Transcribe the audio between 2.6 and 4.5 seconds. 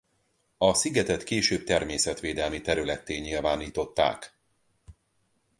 területté nyilvánították.